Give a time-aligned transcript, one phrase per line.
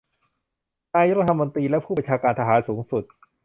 [0.95, 3.03] นายกรัฐมนตรีและผู้บัญชาการทหารสูงสุด